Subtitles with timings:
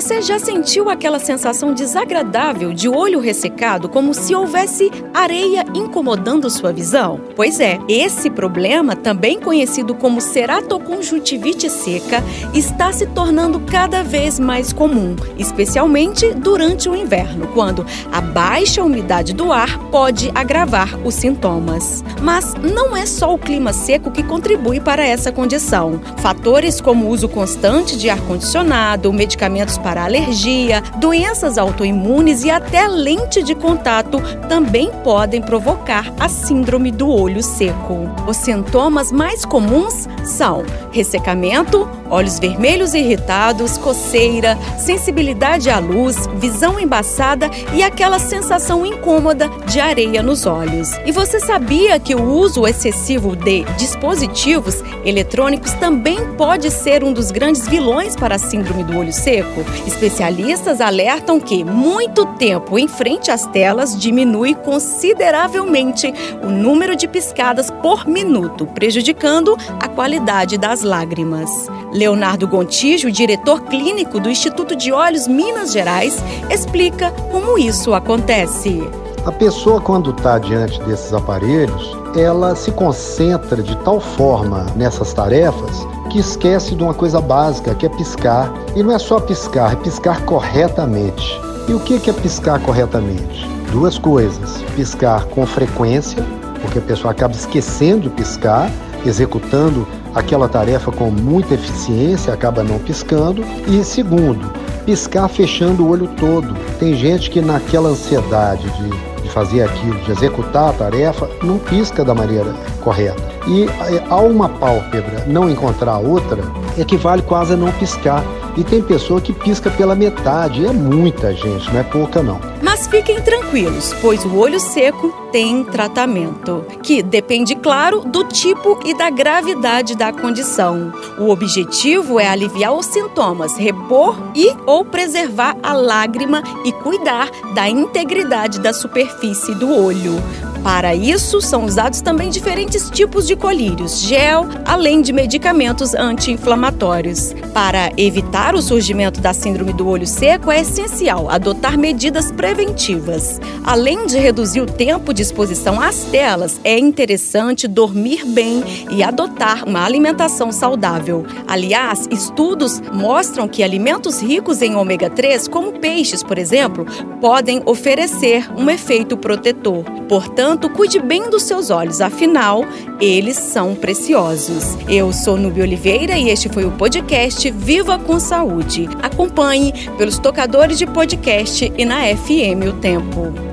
[0.00, 6.72] Você já sentiu aquela sensação desagradável de olho ressecado, como se houvesse areia incomodando sua
[6.72, 7.20] visão?
[7.36, 12.24] Pois é, esse problema, também conhecido como ceratoconjuntivite seca,
[12.54, 19.34] está se tornando cada vez mais comum, especialmente durante o inverno, quando a baixa umidade
[19.34, 22.02] do ar pode agravar os sintomas.
[22.22, 26.00] Mas não é só o clima seco que contribui para essa condição.
[26.22, 32.86] Fatores como o uso constante de ar-condicionado, medicamentos para para alergia, doenças autoimunes e até
[32.86, 38.08] lente de contato também podem provocar a síndrome do olho seco.
[38.24, 40.62] Os sintomas mais comuns são
[40.92, 49.80] ressecamento, olhos vermelhos irritados, coceira, sensibilidade à luz, visão embaçada e aquela sensação incômoda de
[49.80, 50.90] areia nos olhos.
[51.04, 57.32] E você sabia que o uso excessivo de dispositivos eletrônicos também pode ser um dos
[57.32, 59.64] grandes vilões para a síndrome do olho seco?
[59.86, 67.70] Especialistas alertam que muito tempo em frente às telas diminui consideravelmente o número de piscadas
[67.70, 71.50] por minuto, prejudicando a qualidade das lágrimas.
[71.92, 76.16] Leonardo Gontijo, diretor clínico do Instituto de Olhos Minas Gerais,
[76.50, 78.82] explica como isso acontece.
[79.26, 85.86] A pessoa, quando está diante desses aparelhos, ela se concentra de tal forma nessas tarefas
[86.10, 88.52] que esquece de uma coisa básica, que é piscar.
[88.74, 91.40] E não é só piscar, é piscar corretamente.
[91.68, 93.48] E o que é piscar corretamente?
[93.70, 96.22] Duas coisas: piscar com frequência,
[96.60, 98.70] porque a pessoa acaba esquecendo de piscar,
[99.06, 103.44] executando aquela tarefa com muita eficiência, acaba não piscando.
[103.68, 104.52] E segundo,
[104.84, 106.54] piscar fechando o olho todo.
[106.78, 112.04] Tem gente que naquela ansiedade de, de fazer aquilo, de executar a tarefa, não pisca
[112.04, 113.22] da maneira correta.
[113.46, 113.66] E
[114.08, 116.42] ao uma pálpebra não encontrar outra,
[116.76, 118.24] equivale quase a não piscar.
[118.56, 122.40] E tem pessoa que pisca pela metade, é muita gente, não é pouca não.
[122.60, 128.92] Mas fiquem tranquilos, pois o olho seco tem tratamento, que depende, claro, do tipo e
[128.92, 130.92] da gravidade da condição.
[131.16, 137.68] O objetivo é aliviar os sintomas, repor e ou preservar a lágrima e cuidar da
[137.68, 140.20] integridade da superfície do olho.
[140.62, 147.34] Para isso, são usados também diferentes tipos de colírios, gel, além de medicamentos anti-inflamatórios.
[147.54, 153.40] Para evitar o surgimento da síndrome do olho seco, é essencial adotar medidas preventivas.
[153.64, 159.66] Além de reduzir o tempo de exposição às telas, é interessante dormir bem e adotar
[159.66, 161.24] uma alimentação saudável.
[161.48, 166.84] Aliás, estudos mostram que alimentos ricos em ômega 3, como peixes, por exemplo,
[167.18, 169.84] podem oferecer um efeito protetor.
[170.08, 172.64] Portanto, Portanto, cuide bem dos seus olhos, afinal,
[173.00, 174.76] eles são preciosos.
[174.88, 178.88] Eu sou Nubia Oliveira e este foi o podcast Viva com Saúde.
[179.00, 183.49] Acompanhe pelos tocadores de podcast e na FM O Tempo.